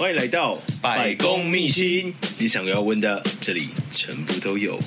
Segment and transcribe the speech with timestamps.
[0.00, 4.80] 欢迎来到百公秘辛，你想要问的，这里全部都有。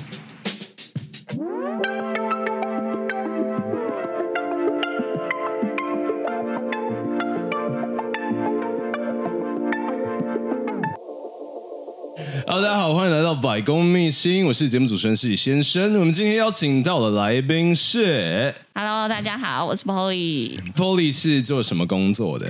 [12.48, 15.94] Hello，大家好，欢迎来到百公秘辛，我是节目主持人失礼先生。
[16.00, 20.60] 我们今天邀请到的来宾是，Hello，大家好，我是 Polly。
[20.76, 22.48] Polly 是做什么工作的？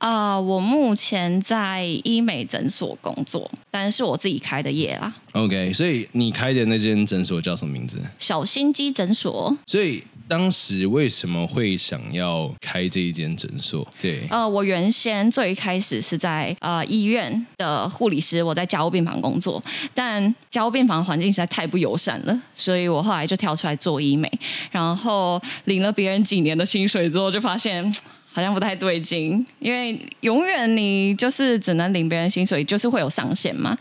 [0.00, 5.14] 啊，uh, 我目前在医美诊所工作，但是我自己开的业啦。
[5.32, 8.00] OK，所以你开的那间诊所叫什么名字？
[8.18, 9.54] 小心机诊所。
[9.66, 13.86] 所以当时为什么会想要开这一间诊所？
[14.00, 19.62] 对，呃，我原先最开始是在呃医院的护理师，我在家务病房工作，
[19.92, 24.32] 但家务病房环境实在太不友善了，所以我后来就跳出来做医美，
[24.70, 27.94] 然后领了别人几年的薪水之后，就发现。
[28.32, 33.76] 好像不太对劲，因为永远你就是只能领别人薪水，就是会有上限嘛。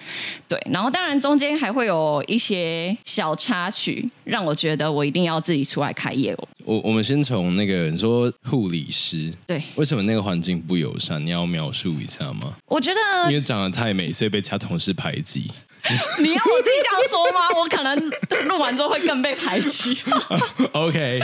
[0.47, 6.35] 对，然后当然中间还会有一些小插曲，让我觉得我一定要自己出来开业。
[6.65, 11.23] 我我们先从那个你说护理师，对，为什么那个环境不友善？
[11.23, 12.55] 你要描述一下吗？
[12.65, 15.51] 我觉得因为长得太美，所以被其他同事排挤。
[16.19, 17.39] 你要我自己这样说吗？
[17.55, 19.97] 我可能录完之后会更被排挤。
[20.73, 21.21] OK，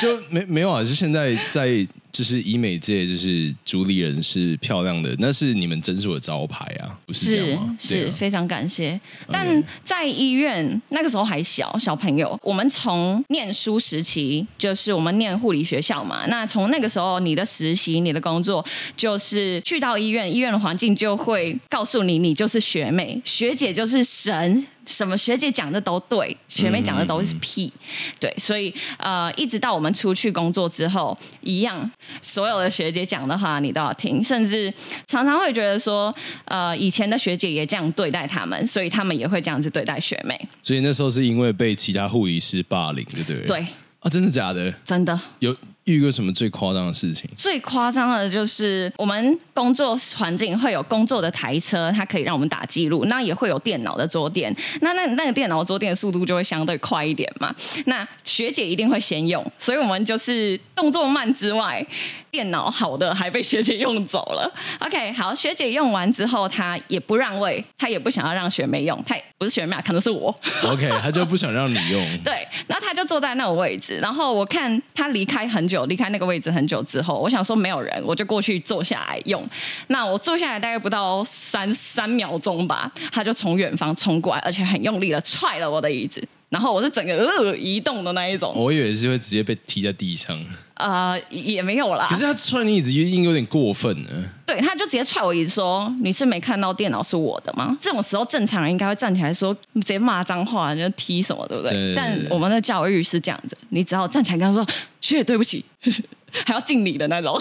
[0.00, 0.84] 就没没有啊？
[0.84, 1.86] 就现在在。
[2.16, 7.76] 就是医美界，就是主理人是漂亮的，那是你们诊所的招牌啊，不是这样吗？
[7.78, 8.98] 是非常感谢。
[9.30, 18.64] 但在医院那个时候还小小朋友，我们从念书时期就是我们念护理学校嘛，那从那个时候你的实习、你的工作
[18.96, 24.66] 就是去到医院，医院的环境就会告诉你，你就是学妹，学姐就是神。
[24.86, 27.80] 什么学姐讲的都对，学妹讲的都是屁，嗯、
[28.20, 31.90] 对，所以呃，一直到我们出去工作之后，一样，
[32.22, 34.72] 所有的学姐讲的话你都要听，甚至
[35.06, 36.14] 常常会觉得说，
[36.44, 40.40] 呃，以前的学姐也这样对待他们，所以他们也会这样子对待学妹。
[40.62, 43.46] 所以那时候是因为被其他护理师霸凌，对不对？
[43.46, 43.66] 对
[44.00, 44.72] 啊，真的假的？
[44.84, 45.54] 真的有。
[45.86, 47.30] 遇过什么最夸张的事情？
[47.34, 57.54] 最夸张的就是我们工作环境会有工作的台车，它可以让我们打记录，那也会有电脑的桌垫，那那那个电脑桌垫的速度就会相对快一点嘛。
[57.86, 61.86] 那学姐一定会先用，所以我们就是动作慢之外，
[62.32, 64.52] 电脑好的还被学姐用走了。
[64.84, 70.34] OK，好，学姐用完之后，她也不让位，她也不想要让学妹用，她不是学妹啊，可能是我。
[70.64, 72.04] OK，她就不想让你用。
[72.24, 75.75] 对，然后她就坐在那个位置，然后我看她离开很久。
[75.84, 79.46] 离开那个位置很久之后，我想说没有人，我就过去坐下来用。
[79.88, 86.26] 那我坐下来大概不到三三秒钟吧，他就从远方冲过来，而且很用力的踹了我的椅子。
[86.56, 90.34] 然后我是整个呃移动的那一种，我以为是会直接被踢在地上。
[90.72, 92.06] 呃，也没有啦。
[92.08, 94.08] 可是他踹你椅子，应该有点过分呢。
[94.46, 104.64] 对，他就直接踹我椅子，说：“你是没看到电脑是我的吗？”这种时候，正常人应该会站起来说，直接骂脏话，就踢什么，对不对，但我们的教育是这样子，你只要站起来跟他说
[105.02, 105.62] ：“学姐，对不起。
[106.46, 107.38] ”还要敬礼的那种。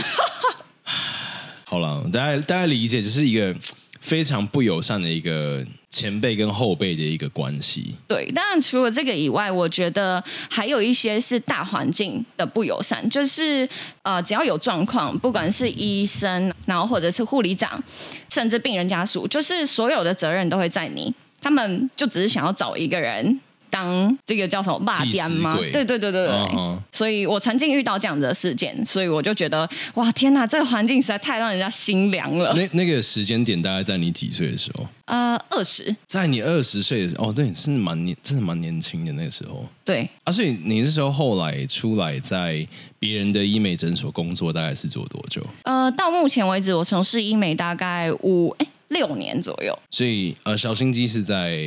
[1.64, 3.56] 好了，大家大家理解，就是一个。
[4.02, 5.66] 非常不友善的一个
[5.96, 7.96] 前辈跟后辈的一个关系。
[8.06, 13.66] 对，当然除了这个以外，我觉得还有一些是大环境的不友善，就是
[14.02, 17.82] 呃，只要有状况，不管是医生，然后或者是护理长，
[18.30, 21.14] 甚至病人家属，就是所有的责任都会在你。
[21.40, 23.40] 他们就只是想要找一个人。
[23.76, 25.58] 当这个叫什么霸点吗？
[25.58, 26.80] 对对对对对，uh.
[26.94, 32.54] 所以我曾经遇到这样子的事件，所以我就觉得哇天哪，这个环境实在太让人家心凉了。
[32.54, 34.88] 那那个时间点大概在你几岁的时候？
[35.08, 39.66] 呃，二十，在你二十岁的时候，哦，对，是蛮年，真的蛮年轻的那个时候。
[39.84, 42.66] 对啊，所以你那时候后来出来在
[42.98, 45.46] 别人的医美诊所工作，大概是做多久？
[45.64, 51.60] 呃，到目前为止，我从事医美大概五诶六年左右，所以呃，小心机是在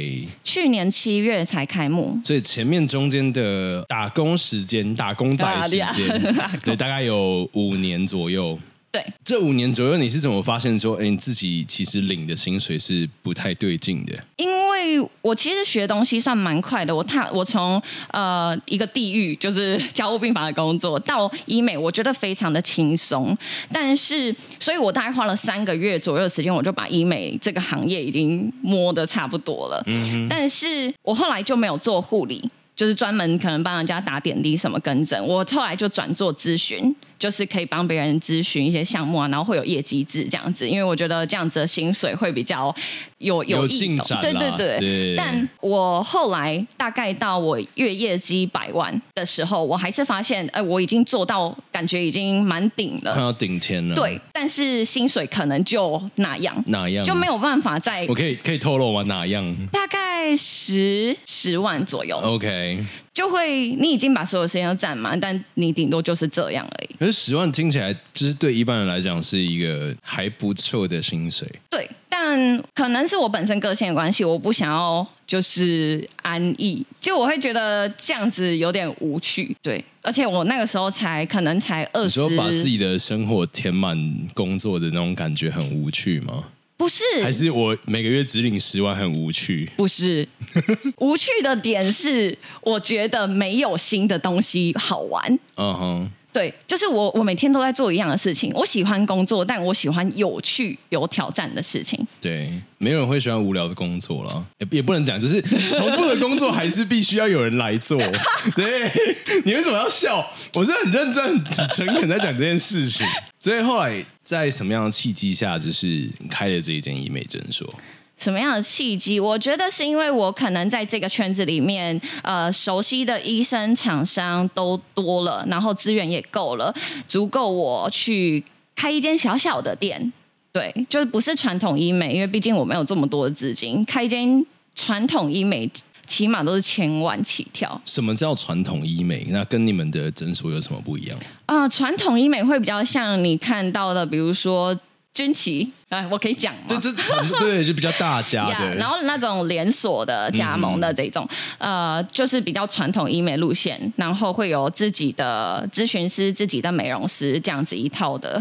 [0.45, 6.35] 去年七月才开幕，所以前面中间的打工时间、打工仔时间，
[6.65, 8.59] 对，大概有五年左右。
[8.91, 14.13] 对，这五年左右，你是怎么发现说，哎，你自己其实领的薪水是不太对劲的？
[14.37, 14.49] 因
[14.89, 17.81] 为我其实学东西算蛮快的，我踏我从
[18.13, 23.37] 呃一个地狱就是家务病房的工作到医美，我觉得非常的轻松。
[23.73, 29.83] 但是，所以我大概花了三个月左右的时间，我就把医美这个行业已经摸得差不多了。
[29.87, 30.27] 嗯。
[30.29, 36.95] 但是我后来就没有做护理，就是专门可能帮人家打点滴什么跟诊，我后来就转做咨询。
[37.19, 42.75] 就是可以帮别人咨询一些项目啊，然后会有业绩制这样子，因为我觉得这样子的薪水会比较
[43.19, 44.79] 有有进展，对对对。
[44.79, 53.95] 对但我后来大概到我月业绩百万的时候，我还是发现，哎，我已经做到感觉已经蛮顶了，快要顶天了。
[53.95, 58.07] 对，但是薪水可能就那样，哪样就没有办法再。
[58.07, 59.03] 我可以可以透露吗？
[59.03, 59.57] 哪样？
[59.73, 62.17] 大概十十万左右。
[62.19, 62.85] OK。
[63.19, 66.95] 就会，你已经把所有时间都占满，但你顶多就是这样而已。
[67.01, 71.51] 可是十万听起来，就是对一般人来讲是一个还不错的薪水。
[71.69, 79.53] 对，但可能是我本身个性的关系，我不想要就是安逸，就我会觉得这样子有点无趣。
[79.61, 83.99] 对，而且我那个时候才可能才二十，你说把自己的生活填满
[84.33, 86.45] 工作的那种感觉很无趣吗？
[86.79, 89.69] 不是，还是我每个月只领十万很无趣？
[89.77, 90.27] 不是，
[90.99, 95.39] 无趣的点是，我觉得没有新的东西好玩。
[95.57, 96.19] 嗯哼、uh。
[96.31, 98.53] 对，就是我，我每天都在做一样的事情。
[98.55, 102.07] 我喜欢工作，但我喜欢有趣、有挑战的事情。
[102.21, 107.99] 对，没有人会喜欢无聊的工作了，也也不能讲，就是重复的工作还是必须要有人来做。
[108.55, 108.89] 对，
[109.45, 110.25] 你为什么要笑？
[110.55, 113.05] 我是很认真、很诚恳在讲这件事情。
[113.41, 117.69] 所以后来在什么样的契机下，就是开了这一间医美诊所？
[118.17, 119.21] 什么样的契机？
[119.21, 126.75] 我觉得是因为我可能在这个圈子里面，呃，熟悉的医生厂商都多了，然后资源也够了，
[127.07, 128.43] 足够我去
[128.75, 130.13] 开一间小小的店。
[130.51, 134.45] 对，就是不是传统医美，因为毕竟我没有这么多的资金，开一间
[134.75, 135.71] 传统医美
[136.09, 137.81] 起码都是千万起跳。
[137.85, 139.25] 什么叫传统医美？
[139.29, 141.17] 那跟你们的诊所有什么不一样？
[141.47, 144.77] 啊、呃，传统医美会比较像你看到的，比如说。
[145.15, 146.61] 军旗，哎，我可以讲吗？
[146.69, 146.93] 对，这
[147.41, 151.29] 对就比较大家的， yeah, 然后那种连锁的加盟的这种，
[151.59, 158.41] 嗯、呃，就是比较传统医美路线，然后会有自己的咨询师、自己的美容师这样子一套的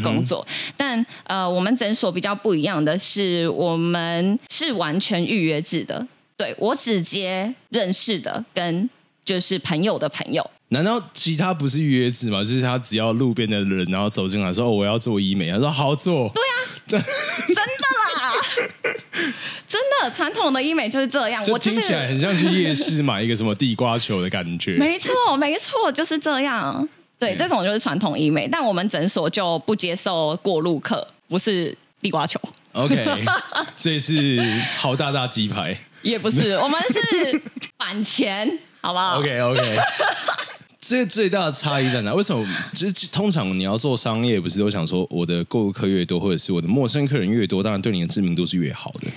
[0.00, 0.46] 工作。
[0.46, 6.06] 嗯、但呃，我们诊所比较不一样的是，我们是完全预约制的，
[6.36, 8.88] 对，我只接认识的跟
[9.24, 10.48] 就是朋友的朋友。
[10.68, 12.42] 难道其他不是预约制吗？
[12.42, 16.54] 就是他只要路边的人，然后走进来说：“哦，我要做医美。”他说：“好做。”对啊，
[16.86, 17.62] 真真的
[18.20, 18.32] 啦，
[19.68, 21.42] 真的传统的医美就是这样。
[21.48, 24.76] 我听起来很像去夜市买一个什么地瓜球的感觉。
[24.76, 26.86] 没错，没错，就是这样。
[27.18, 32.38] 对，这种就是传统医美，但我们诊所就不接受过路客，不是地瓜球。
[32.72, 33.24] OK，
[33.76, 34.38] 所以是
[34.76, 37.40] 好大大鸡排，也不是， 我们是
[37.76, 39.20] 返钱，好不好。
[39.20, 39.76] Okay, okay.
[40.80, 42.14] 这最大的差异在哪？
[42.14, 42.46] 为什么？
[42.72, 49.08] 其实通常你要做商业，不是都想说我的购物客越多，或者是我的陌生客人越多，当然对你的知名度是越好的。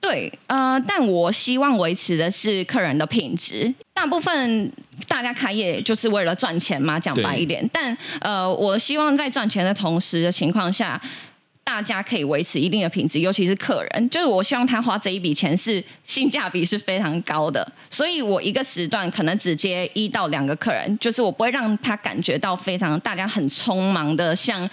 [0.00, 3.72] 对，呃，但我希望维持的是客人的品质。
[3.92, 4.72] 大部分
[5.06, 7.68] 大家开业就是为了赚钱嘛，讲白一点。
[7.70, 10.98] 但呃，我希望在赚钱的同时的情况下。
[11.62, 24.68] 大家可以维持一定的品质，尤其是客人，就是我希望他花这一笔钱是性价比是非常高的，所以我一个时段可能只接一到两个客人，就是我不会让他感觉到非常大家很匆忙的像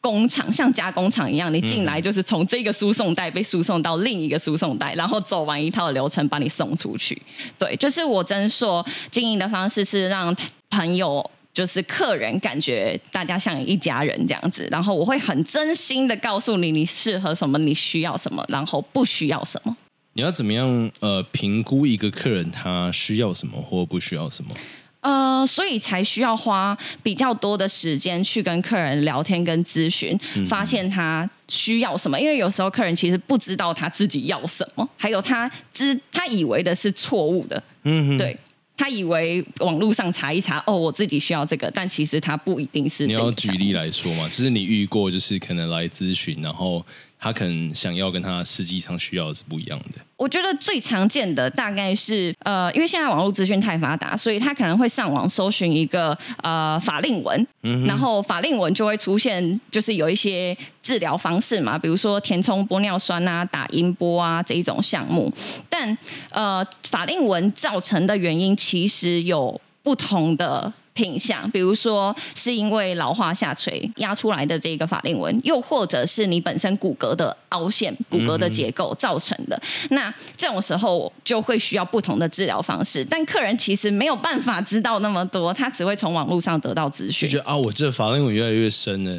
[0.00, 7.20] 工厂、像加工厂一样，你进来就是从这个输送带被输送到另一个输送带，然后走完一套流程把你送出去。
[7.58, 10.36] 对，就是我真说经营的方式是让
[10.68, 11.30] 朋友。
[11.58, 19.76] 就是客人感觉大家像一家人这样子，然后我会很真心的告诉你，你适合什么，你需要什么，然后不需要什么。
[20.12, 24.54] 你要怎么样呃评估一个客人他需要什么或不需要什么？
[25.00, 30.16] 呃，所以才需要花比较多的时间去跟客人聊天跟咨询，
[30.48, 32.20] 发现他需要什么。
[32.20, 37.60] 因为有时候客人其实不知道他自己要什么，还有他知他以为的是错误的。
[37.82, 38.38] 嗯哼，对。
[38.78, 43.06] 他以为网络上查一查，哦，我自己需要这个，但其实他不一定是。
[43.06, 46.82] 你要举例来说嘛，就是你遇过，就是可能来咨询，然后。
[47.18, 50.00] 他可能想要跟他实际上需要的是不一样的。
[50.16, 65.32] 我觉得最常见的大概是，呃，因为现在网络资讯太发达，所以他可能会上网搜寻一个呃法令纹，嗯，然后法令纹就会出现，就是有一些治疗方式嘛，比如说填充玻尿酸啊、打音波啊这一种项目。
[65.68, 65.96] 但
[66.30, 70.72] 呃，法令纹造成的原因其实有不同的。
[70.98, 79.56] 品相，比如说是因为老化下垂压出来的这个法令纹，又或者是你本身骨骼的凹陷、骨骼的结构造成的。
[79.84, 87.28] 嗯、那这种时候就会需要不同的治疗方式，但客人其实没有办法知道那么多，他只会从网络上得到资讯。
[87.28, 89.16] 就觉得啊，我这法令纹越来越深了。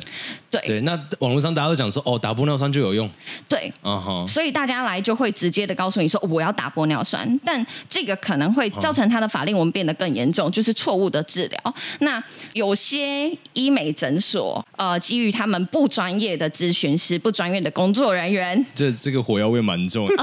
[0.51, 3.09] 对对，那网络上大家都讲说，哦，打玻尿酸就有用。
[3.48, 11.69] 对，嗯哼，所以大家来就会直接的告诉你说，我要打玻尿酸，但这个可能会造成他的法令纹变得更严重，就是错误的治疗。。
[12.00, 12.24] 那
[12.54, 20.08] 有些医美诊所，呃，基于他们不专业的咨询师、不专业的工作人员， 这这个火药味蛮重。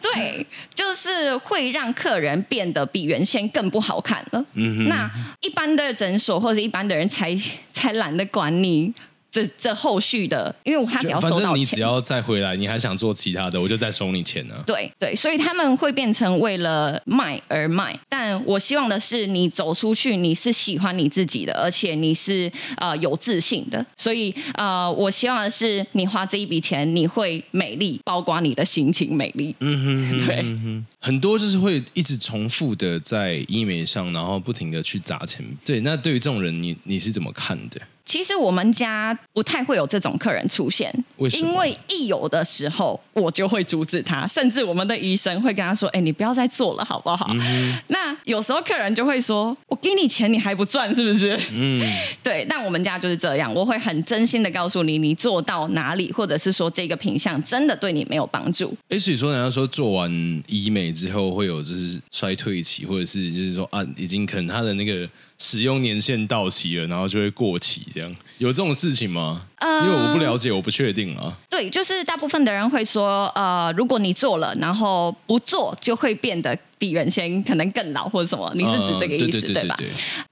[0.00, 4.44] 对，就是会让客人变得比原先更不好看了。
[4.54, 5.10] 嗯哼，那
[5.40, 7.36] 一般的诊所或者一般的人才
[7.72, 8.92] 才懒得管你。
[9.36, 14.64] 这这后续的，因为他只要收到钱，反正你只要再回来，你还想做其他的，我就再收你钱呢、啊。
[14.66, 17.94] 对对，所以他们会变成为了卖而卖。
[18.08, 23.84] 但我希望的是，你走出去，你是喜欢你自己的，而且你是呃有自信的。
[23.94, 29.54] 所以呃，我希望的是，你花这一笔钱，你会美丽，包括你的心情美丽。
[29.60, 35.44] 嗯哼，对，嗯哼，很多就是会一直重复的在医美上，然后不停的去砸钱。
[35.62, 37.78] 对，那对于这种人，你你是怎么看的？
[38.06, 41.28] 其实我们家不太会有这种客人出现，为？
[41.30, 51.84] 因为一有的时候，我就会阻止他，甚至我们的医生会跟他说：“哎，你不要再做了，好不好？”嗯、那有时候客人就会说：“我给你钱，你还不赚，是不是？”嗯，
[52.22, 52.46] 对。
[52.48, 58.72] 但我们家就是这样，我会很真心的告诉你，你做到哪里，或者是说这个品相真的对你没有帮助。
[58.88, 65.08] 哎，所以说人家说做完医美之后会有就是衰退期，或者是就是说啊，已经可能他的那个。
[65.38, 69.42] 使用年限到期了，然后就会过期，这样有这种事情吗？
[69.58, 71.36] 呃，因为我不了解，我不确定啊。
[71.50, 78.52] 对，就是大部分的人会说，呃，如果你做了，然后不做，就会变得比原先可能更老或者什么。
[78.54, 79.76] 你是指这个意思，对吧？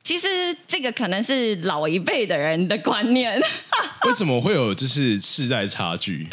[0.02, 0.26] 其实
[0.68, 3.40] 这个可能是老一辈的人的观念。
[4.04, 6.26] 为什么会有就是世代差距？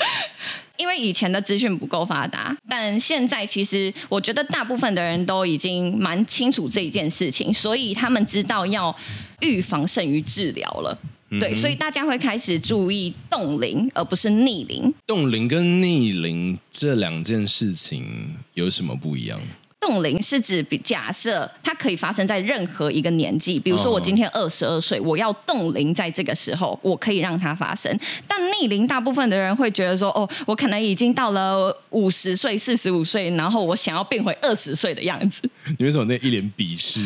[0.81, 8.93] 因为以前的资讯不够发达，但现在其实我觉得大部分的人都已经蛮清楚这一件事情，所以他们知道要
[9.41, 10.97] 预防胜于治疗了。
[11.29, 14.91] 嗯、对，所以大家会开始注意冻龄，而不是逆龄。
[15.05, 19.39] 冻龄跟逆龄这两件事情有什么不一样？
[19.81, 27.91] 冻龄是指比假设它可以发生在任何一个年纪，比如说我今天二十二岁，我要冻龄在这个时候，我可以让它发生。
[28.27, 35.41] 但逆龄，大部分的人会觉得说，哦，我可能已经到了五十岁、四十五岁，然后我想要变回二十岁的样子。
[35.79, 37.01] 你为什么那一脸鄙视？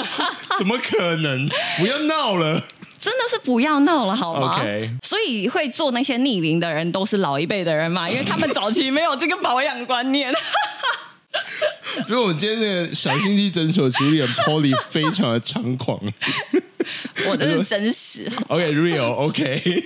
[0.56, 1.46] 怎么可能？
[1.78, 2.58] 不要闹了！
[2.98, 4.88] 真的是不要闹了，好吗？Okay.
[5.02, 10.32] 所以会做那些逆龄的人，都是老一辈的人嘛，因为他们早期没有这个保养观念。
[12.06, 16.00] 比如我们今天那个小心机诊所主理人 Polly 非常的猖狂，
[17.28, 18.30] 我的是真实。
[18.48, 19.58] OK，real，OK。
[19.58, 19.84] Okay, okay.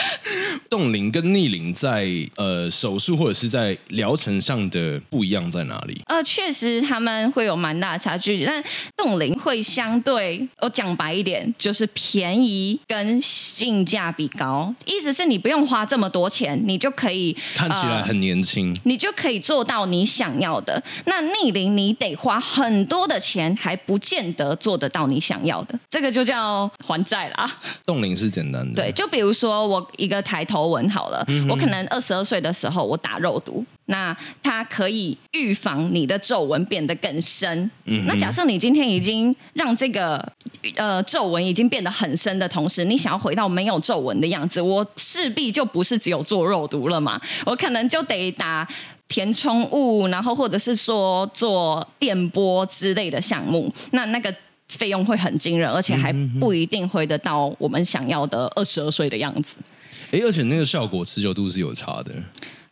[0.68, 6.00] 冻龄跟逆龄在呃手术或者是在疗程上的不一样在哪里？
[6.06, 8.62] 呃，确实他们会有蛮大的差距，但
[8.96, 14.74] 冻龄会相对我讲白一点，就是便宜跟性价比高。
[14.84, 20.82] 意思是你不用花这么多钱，你就可以看起来很年轻，呃，你就可以做到你想要的。
[21.06, 25.78] 那逆龄你得花很多的钱，还不见得做得到你想要的。
[25.88, 27.50] 这个就叫还债啦。
[27.84, 29.85] 冻龄是简单的，对，就比如说我。
[29.96, 37.70] 一个抬头纹好了，嗯、我可能二十二岁的时候我打肉毒，那它可以预防你的皱纹变得更深。
[37.84, 40.26] 嗯、那假设你今天已经让这个
[40.76, 48.66] 呃皱纹已经变得很深的同时，你想要回到没有皱纹的样子，我势必就不是只有做肉毒了嘛，我可能就得打
[49.08, 54.34] 填充物，然后或者是说做电波之类的项目，那那个。
[54.68, 59.54] 费用会很惊人，而且还不一定回得到我们想要的二十二岁的样子。
[60.10, 62.12] 哎，而且那个效果持久度是有差的。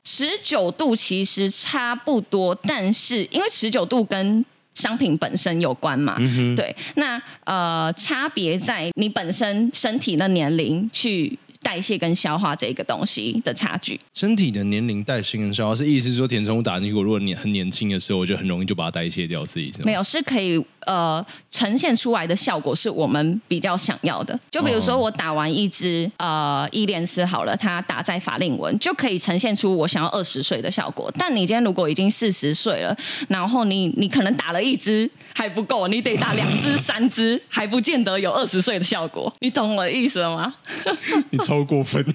[0.04, 11.38] 持久度其实差不多，但是因为持久度跟商品本身有关嘛，嗯、对，那呃差别在你本身身体的年龄去。
[11.64, 19.86] 代谢跟消化这个东西的差距，身体的年龄代谢跟消化是意思是说填充物打进去，如果你很年轻的时候，我就很容易就把它代谢掉，是意思吗？
[19.86, 24.38] 没有，是可以呃呈现出来的效果是我们比较想要的。
[24.50, 31.10] 就比如说我打完一支呃伊莲丝好了，它打在法令纹就可以呈现出我想要二十岁的效果。
[31.18, 32.94] 但你今天如果已经四十岁了，
[33.28, 39.32] 然后你你可能打了一支还不够，你得打两支、三支，还不见得有二十岁的效果。
[39.40, 40.54] 你懂我的意思了吗？
[41.54, 42.02] 超过分，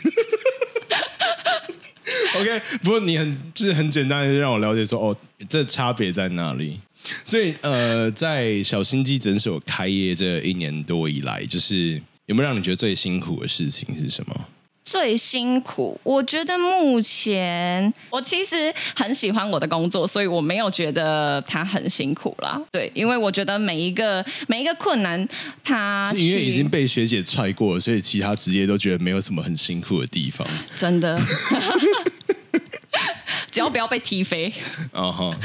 [2.36, 2.62] OK。
[2.84, 5.16] 不过你很就是很简单的让我了解说，哦，
[5.48, 6.80] 这差别在哪里？
[7.24, 14.46] 所以呃，在小心机诊所开业这一年多以来，就是有没有让你觉得最辛苦的事情是什么？
[14.90, 22.60] 最辛苦，我觉得目前我其实很喜欢我的工作，所以我没有觉得它很辛苦啦。
[22.72, 25.30] 对，因为我觉得每一个每一个困难，
[25.64, 30.48] 它是因为已经被学姐踹过了，所以其他职业都觉得没有什么很辛苦的地方。
[30.76, 31.22] 真的，
[33.52, 34.52] 只要不要被踢飞。
[34.92, 35.40] 啊哈，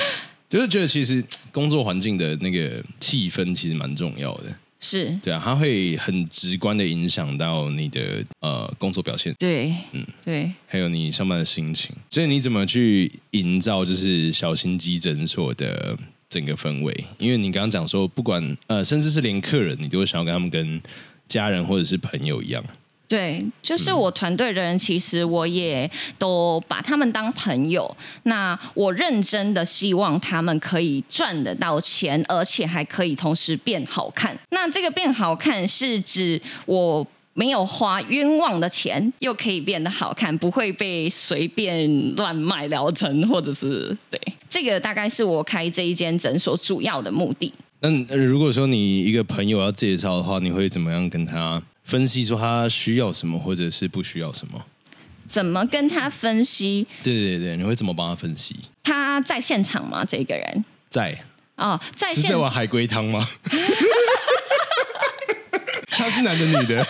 [0.48, 1.22] 就是觉得其实
[1.52, 4.44] 工作环境的那个气氛其实蛮重要的。
[4.84, 9.34] 是对啊，它会很直观的影响到你的呃工作表现。
[9.38, 11.96] 对，嗯，对，还有你上班的心情。
[12.10, 15.96] 所以你怎么去营造就是小心机诊所的
[16.28, 17.04] 整个氛围？
[17.16, 20.82] 因为你刚刚讲说，不管呃，甚至是连客人，你都会想要跟他们跟
[21.26, 22.62] 家人或者是朋友一样。
[23.06, 27.94] 对，就是我团队的人，其实我也都把他们当朋友。
[28.24, 34.36] 那我认真的希望他们可以赚得到钱，而且还可以同时变好看。
[34.50, 44.18] 那这个变好看是指我没有花冤枉的钱，又可以变得好看，不会被随便乱卖疗程，或者是对，
[44.48, 47.52] 这个大概是我开这一间诊所主要的目的。
[47.80, 51.62] 那如果说你一个朋友要介绍的话，你会怎么样跟他？
[51.84, 54.60] 分析说他需要什么，或者是不需要什么？
[55.28, 56.86] 怎么跟他分析？
[57.02, 58.56] 对对对，你会怎么帮他分析？
[58.82, 60.04] 他在现场吗？
[60.04, 61.16] 这个人在
[61.56, 62.32] 哦，在现场。
[62.32, 63.26] 在玩海龟汤吗？
[66.04, 66.86] 他是男的女的？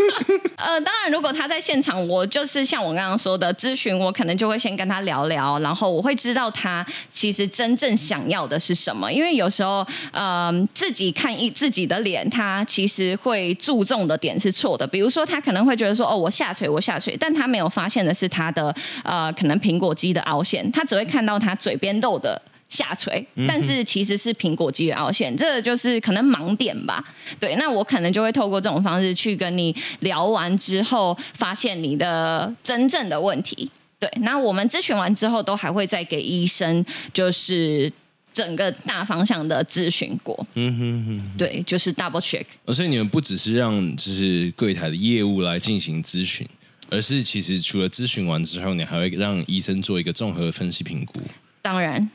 [0.56, 9.10] 呃，当然，如果他在现场，我就是像我刚刚说的咨询，我可能就会先跟他聊聊，然后我会知道他其实真正想要的是什么。
[9.10, 14.86] 因为有时候，呃，自己看一自己的脸，他其实会注重的点是错的。
[14.86, 22.40] 比如说，他可能会觉得说，哦，我下垂，我下垂，但他没有发现的是他的呃，可能苹果肌的凹陷，他只会看到他嘴边肉的。
[22.68, 27.02] 下垂，但是其实是苹果肌的凹陷，这个就是可能盲点吧。
[27.40, 33.70] 对，那我可能就会透过这种方式去跟你聊完之后，发现你的真正的问题。
[33.98, 37.90] 对，那我们咨询完之后，都还会再给医生，就是
[38.34, 40.46] 整个大方向的咨询过。
[40.54, 42.44] 嗯哼哼，对，就是 double check。
[42.72, 46.46] 所以你们不只是让就是柜台的业务来进行咨询，
[46.90, 51.20] 而是其实除了咨询完之后，你还会让医生做一个综合分析评估。
[51.62, 52.10] 当然。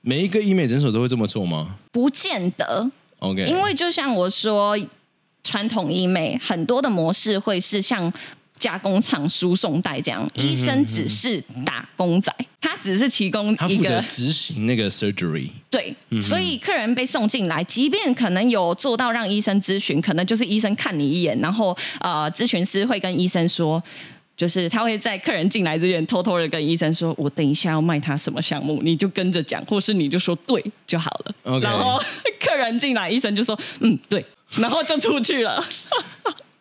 [0.00, 1.76] 每一个医美诊所都会这么做吗？
[1.92, 2.90] 不见得。
[3.18, 4.78] OK，因为就像我说，
[5.42, 8.12] 传统医美很多的模式会是像
[8.58, 15.50] 加工厂输送带这样，嗯、哼哼医生只是打工仔，他只是提供一个执行那个 surgery。
[15.68, 23.82] 对，嗯、所以客人被送进来，即便可能有做到让医生咨询，可能就是医生看你一眼，然后呃，咨询师会跟医生说。
[24.38, 32.00] 就是他会在客人进来之前偷偷的跟医生说：“我等一下要卖他什么项目，你就跟着讲，或是你就说对就好了。”然后
[32.38, 34.24] 客人进来，医生就说：“嗯，对。
[34.58, 35.60] ”然后就出去了。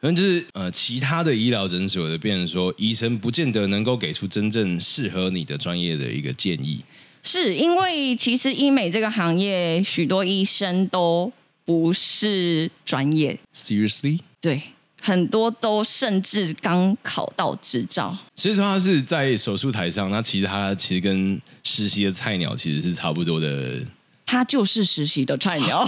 [0.02, 6.84] 反正就是呃，其他的医疗诊所的变成说，医生不见得能够给出真正适合你的专业的一个建议。
[7.22, 11.32] 是因为其实医美这个行业，许多医生都
[11.63, 13.38] 不是专业。
[13.54, 14.20] Seriously？
[14.42, 14.62] 对。
[15.08, 23.80] 很多都甚至刚考到执照，所以说他是在手术台上，那其实他其实跟实习的菜鸟其实是差不多的。
[24.26, 25.88] 他就是实习的菜鸟。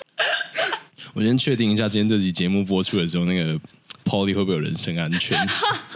[1.14, 3.58] 我先确定一下，今天这集节目播出的时候，那个
[4.04, 5.38] Polly 会不会有人身安全？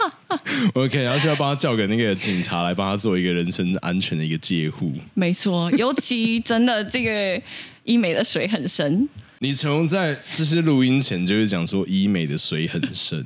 [0.73, 4.91] OK，然后需要帮他叫个那个警察来帮他做一个人身安全的一个戒护。
[5.13, 7.39] 没错，尤其真的这个
[7.83, 9.07] 医美的水很深。
[9.43, 13.25] 你从在这些录音前就是讲说医美的水很深，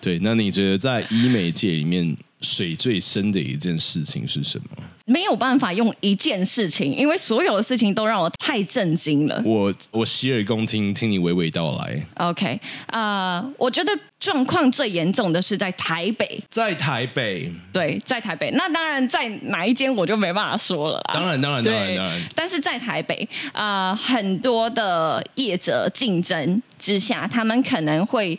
[0.00, 4.64] 对，那你觉得在医美界里面水最深的一件事情是什么？
[5.06, 9.42] 没有办法用一件事情，因为所有的事情都让我太震惊了。
[9.44, 12.00] 我我洗耳恭听，听你娓娓道来。
[12.14, 13.90] OK，啊、uh，我觉得
[14.20, 18.52] 状况最严重的是在台北，在台北，对，在台北。
[18.52, 21.14] 那当然，在哪一间我就没办法说了啦。
[21.14, 22.22] 当然，当然，当然，当然。
[22.36, 28.38] 但是在台北，啊、uh，很多的业者竞争之下，他们可能会。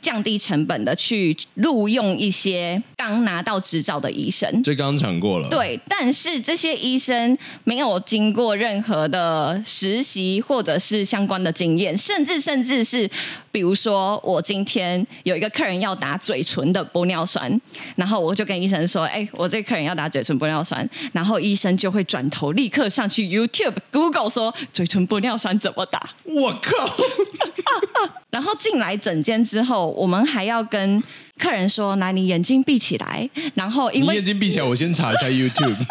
[0.00, 5.48] 降低成本的去录用一些刚拿到执照的医生，这刚讲过了。
[5.48, 13.08] 对，但是这些医生没有经过任何的实习或者是相关的经验，甚至甚至是，
[13.52, 17.60] 比如说我今天有一个客人要打嘴唇的玻尿酸，
[17.96, 26.90] 然后我就跟医生说：“哎，我这个客人要打嘴唇玻尿酸。”然后医生就会转头立刻上去 YouTube、Google 说：“嘴唇玻尿酸怎么打？”我靠！
[28.30, 29.88] 然后进来整间之后。
[29.88, 31.02] 我们还要跟
[31.38, 35.76] 客人说：“来，你眼睛闭起来。”然后因为你眼睛闭起来，我先查一下 YouTube。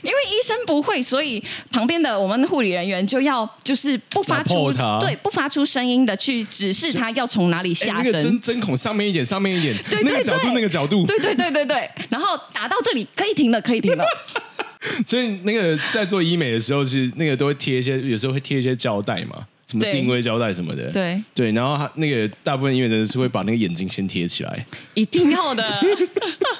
[0.00, 8.04] 因为医生不会，所以旁边的我们护理人员就要就是不发出对不发出声音的去指示他要从哪里下针。
[8.04, 11.90] 那个针针孔上面一点，上面一点，对，对，对，那个角度，那个角度，对对对对对。
[12.08, 14.04] 然后打到这里可以停了，可以停了。
[15.04, 19.46] 所以那个在做医美的时候，是那个都会贴一些，有时候会贴一些胶带嘛。
[19.70, 21.22] 什么定位胶带什么的，对。
[21.34, 25.80] 对，然后他那个大部分医院的人是会把那个眼睛先贴起来，一定要的，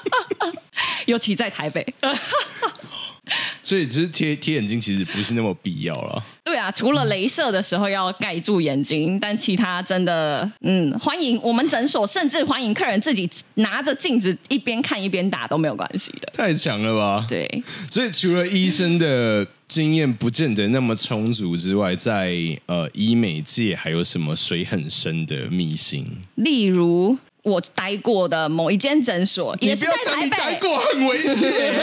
[1.07, 1.85] 尤其在台北，
[3.63, 6.23] 所以其实贴贴眼睛其实不是那么必要了。
[6.43, 16.31] 对啊，除了镭射的时候要盖住眼睛，但其他真的，嗯，欢迎我们诊所，甚至欢迎客人自己拿着镜子一边看一边打都没有关系的。
[16.35, 17.25] 太强了吧？
[17.29, 26.05] 对，所以除了医生的经验不见得那么充足之外，在呃医美界还有什么水很深的秘辛？
[26.35, 27.17] 例如。
[27.41, 30.23] 我待过的某一间诊所，也是在台北。
[30.25, 31.73] 你待过很危险，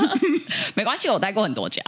[0.74, 1.82] 没关系，我待过很多家。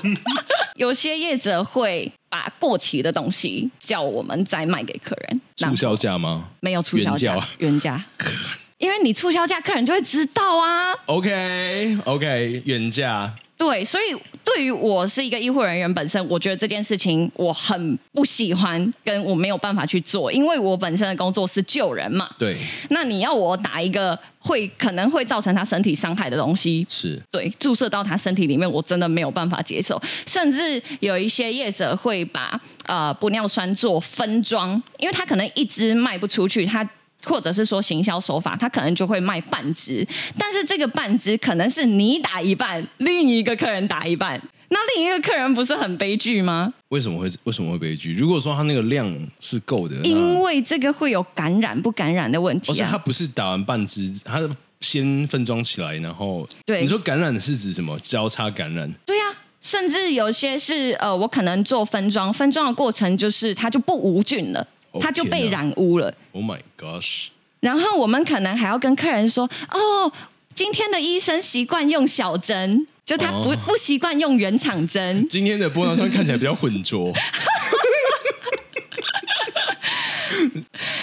[0.76, 6.48] 有些业者会把过期的东西叫我们再卖给客人，促销价吗？
[6.60, 8.02] 没有促销价，原价。
[8.78, 10.92] 因为你促销价，客人就会知道啊。
[11.04, 13.32] OK OK，原价。
[13.58, 22.28] 对，所以对于我是一个医护人员本身，我觉得这件事情我很不喜欢，跟我没有办法去做，因为我本身的工作是救人嘛。
[22.38, 22.56] 对。
[22.90, 30.00] 那你要我打一个会可能会造成他身体伤害的东西，是对注射到他身体里面，我真的没有办法接受。
[30.26, 36.88] 甚至有一些业者会把呃玻尿酸做分装，因为他可能一支卖不出去，他。
[37.24, 40.06] 或者是说行销手法，他可能就会卖半支，
[40.38, 46.72] 但是这个半支可能是你打一半，另一个客人打一半，那另一个客人不是很悲剧吗？
[46.88, 48.14] 为什么会为什么会悲剧？
[48.14, 52.88] 如果说他那个量是够的，因为这个会有感染不感染的问题啊。
[52.90, 54.40] 他不是打完半支，他
[54.80, 57.98] 先分装起来，然后对你说感染是指什么？
[58.00, 58.92] 交叉感染？
[59.06, 64.66] 对呀、啊，甚至有些是呃，我可能做分装，分装的过程就是它就不无菌了。
[65.00, 66.12] 他就被染污了。
[66.32, 67.28] Oh my gosh！
[67.60, 70.12] 然后我们可能还要跟客人说：“哦，
[70.54, 73.58] 今天的医生习惯用小针，就他不、oh.
[73.66, 75.26] 不习惯用原厂针。
[75.28, 77.12] 今天的玻尿酸看起来比较浑浊，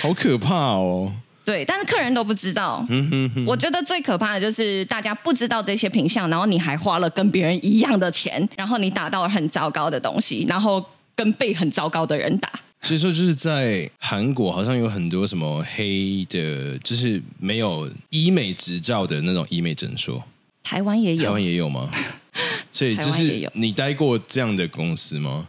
[0.01, 1.13] 好可怕哦。”
[1.45, 2.85] 对，但是客人都不知道。
[2.89, 3.45] 嗯哼哼。
[3.47, 12.51] 我觉得最可怕的就是大家不知道这些品相，然后你还花了跟别人一样的钱，然后你打到了很糟糕的东西，然后跟被很糟糕的人打。
[12.81, 20.23] 所以说，就是在韩国，好像有很多什么黑的，就是没有医美执照的那种医美诊所。
[20.63, 21.89] 台湾也有，台湾也有吗？
[22.71, 25.47] 所以就是你待过这样的公司吗？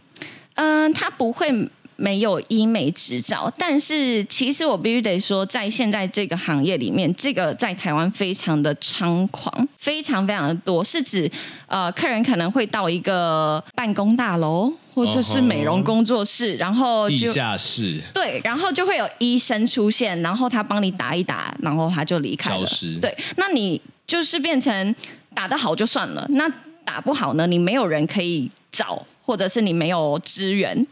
[0.55, 1.49] 嗯，他不会。
[2.01, 10.83] 没有医美执照，但是其实我必须得说，在现在这个行业里面，这个在台湾非常的猖狂，非常非常的多。
[10.83, 11.31] 是指
[11.67, 16.59] 呃，客人可能会到一个办公大楼或者是美容工作室，uh -huh.
[16.59, 22.65] 然后就地下室对，然后就会有医生出现，然后他帮你打一打，然后他就离开了。
[22.99, 24.95] 对，那你就是变成
[25.35, 26.51] 打得好就算了，那
[26.83, 27.45] 打不好呢？
[27.45, 29.05] 你没有人可以找。
[29.23, 30.85] 或者是你没有资源，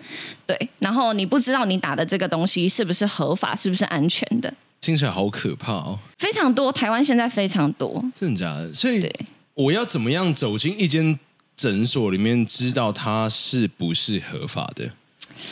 [0.45, 4.53] 对，然后你不知道你打的这个东西是不是合法，是不是安全的？
[4.81, 5.99] 听起来好可怕哦！
[6.17, 8.73] 非常多，台湾现在非常多，真的假的？
[8.73, 9.05] 所以
[9.53, 11.19] 我要怎么样走进一间
[11.55, 14.89] 诊所里面，知道它是不是合法的？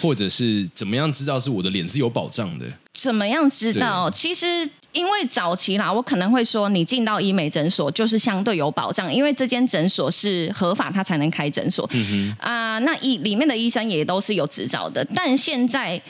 [0.01, 2.65] 或者是怎么样知道是我的脸是有保障的？
[2.93, 4.09] 怎么样知道？
[4.09, 4.69] 其实。
[4.97, 11.87] 因为早期啦，我可能会说，你进到医美诊所就是相对有保障，因为这间诊所是合法，他才能开诊所。
[12.39, 16.01] 啊、呃，那医里面的医生也都是有执照的，但现在。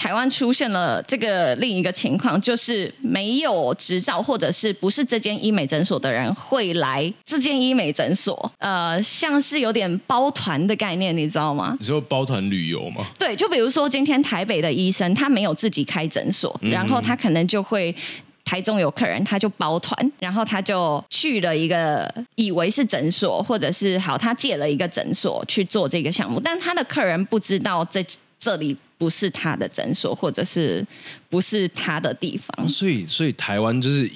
[0.00, 11.76] 台湾出现了这个另一个情况，就是没有执照或者是不是这间医美诊所的人会来这间医美诊所，呃，像是有点包团的概念，你知道吗？
[11.78, 13.04] 你说包团旅游吗？
[13.18, 17.94] 对，就比如说今天台北的医生他没有自己开诊所，嗯，然后他可能就会
[18.42, 28.02] 台中有客人，他就包团，然后他就去了一个以为是诊所，或者是好他借了一个诊所去做这个项目，但他的客人不知道这
[28.38, 28.74] 这里。
[29.00, 30.86] 不是他的诊所，或者是
[31.30, 34.10] 不是他的地方，所以，所以台湾就是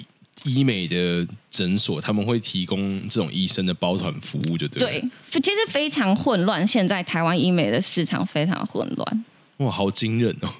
[0.44, 5.01] 医美的诊所，他们会提供这种医生的包团服务，就对。
[5.31, 6.66] 对，其实非常混乱。
[6.66, 9.25] 现在台湾医美的市场非常混乱。
[9.57, 10.51] 哇，好惊人哦！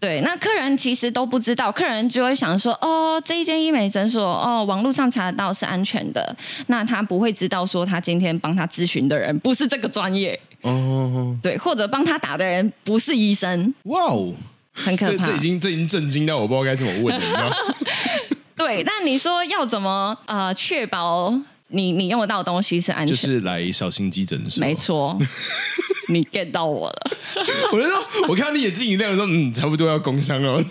[0.00, 10.36] 对，那客人其实都不知道，客人就会想说：“哦，这一间医美诊所，哦，网络上查得到是安全的。”那他不会知道说，他今天帮他咨询的人不是这个专业。
[10.62, 14.32] 哦，对，或者帮他打的人不是医生，哇哦，
[14.72, 17.52] 很可怕，这，这已经这已经震惊到我不知道该怎么问了。
[18.56, 21.34] 对，但你说要怎么呃确保
[21.68, 23.16] 你你用得到的东西是安全？
[23.16, 25.18] 就是来小心机诊所，没错，
[26.08, 27.10] 你 get 到我了。
[27.72, 30.62] 我就说，我看到你眼睛一亮，说嗯，差不多要工伤了。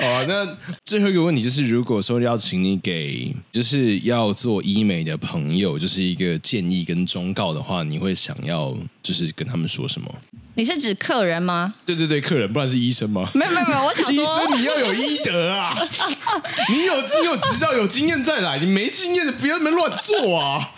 [0.00, 10.12] 好啊，那最后一个问题就是，如果说要请你给就是要做医美的朋友，就是一个建议跟忠告的话，你会想要就是跟他们说什么？
[10.54, 11.72] 你是指客人吗？
[11.86, 13.30] 对对对，客人，不然是医生吗？
[13.34, 15.76] 没有没有没有，我想说， 医生你要有医德啊！
[16.70, 20.72] 你有你有执照有经验再来，你没经验的不要那么乱做啊！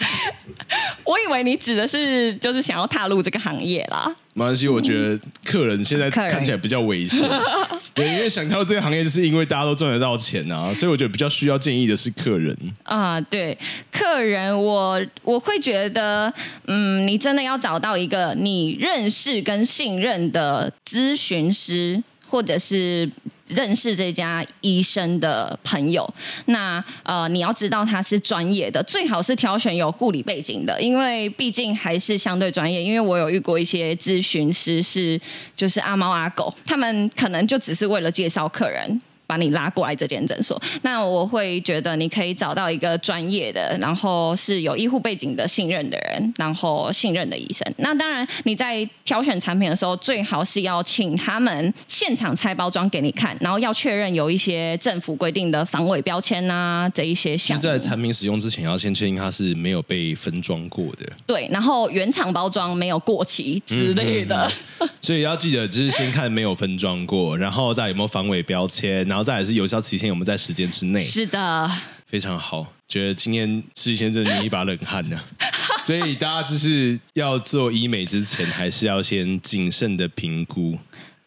[1.04, 4.14] 我以为你指的是就是想要踏入这个行业啦。
[4.34, 7.20] 没关系，我觉得客人现在看起来比较危险。
[7.92, 13.20] 对，因为想跳这个行业，就是因为大家都赚得到钱啊，所以我觉得比较需要建议的是客人啊。
[13.20, 13.56] 对，
[13.92, 16.32] 客人我，我我会觉得，
[16.66, 23.10] 嗯，你真的要找到一个你认识跟信任的咨询师，或者是。
[23.48, 26.08] 认识这家医生的朋友，
[26.46, 32.82] 那呃，你要知道他是专业的，最好是挑选有护理背景的，因为毕竟还是相对专业。
[32.82, 35.20] 因为我有遇过一些咨询师是
[35.56, 39.00] 就是阿猫阿狗，他们可能就只是为了介绍客人。
[39.32, 47.66] 把你拉过来这间诊所，那我会觉得你可以找到一个专业的，然后是有医护背景的信任的人，然后信任的医生。
[47.78, 57.62] 那当然你在挑选产品的时候，最好是要请他们现场拆包装给你看，然后要确认有一些政府规定的防伪标签啊这一些项目。
[57.62, 61.10] 在产品使用之前，要先确定它是没有被分装过的。
[61.24, 64.44] 对，然后原厂包装没有过期之类的。
[64.44, 69.21] 嗯嗯嗯、所以要记得，就是先看没有分装过，然后再有没有防伪标签，然后。
[69.22, 71.00] 再来是有效期限，我们在时间之内。
[71.00, 71.70] 是的，
[72.06, 72.66] 非常好。
[72.88, 75.18] 觉得今天事先生捏一把冷汗呢，
[75.82, 80.78] 所以大家就是要做医美之前，还是要先谨慎的评估。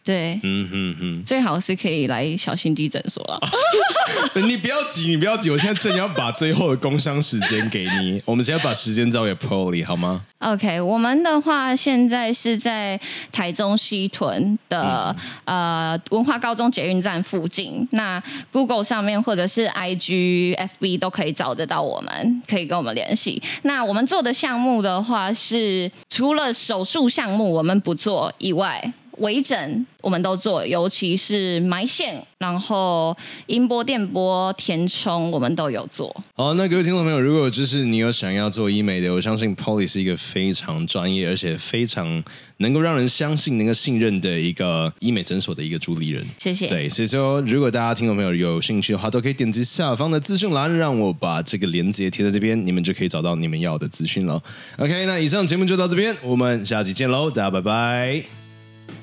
[0.06, 3.40] 对，嗯哼哼，最好是可以来小心机诊所了。
[4.46, 8.22] 你不要急，你不要急，我现在正要把最后的工商时间给你。
[8.26, 13.00] 我们现在把时间交给 Polly 好吗？OK，我们的话现在是在
[13.32, 15.16] 台中西屯的、
[15.46, 17.88] 嗯、呃文化高中捷运站附近。
[17.92, 23.42] 那 Google 上面或者是 IG、FB 都可以找得到我们，可以跟我们联系。
[23.64, 28.94] 那我们做的项目的话是除了手术项目我们不做以外。
[29.20, 33.16] 微整我们都做，尤其是埋线，然后
[33.48, 36.16] 音波、电波、填充，我们都有做。
[36.36, 42.24] 好，那各位听众朋友，如果就是你有想要做医美的，我相信 Polly 是一个非常专业，而且非常
[42.58, 46.26] 能够让人相信、能够信任的一个医美诊所的一个主理人。
[46.38, 46.68] 谢谢。
[46.68, 54.42] 对，所以说，如果大家听众朋友有兴趣的话，都可以点击下方的资讯栏，让我把这个链接贴在这边，你们就可以找到你们要的资讯了。
[54.78, 58.45] OK，那以上节目就到这边，我们下期见喽，大家拜拜。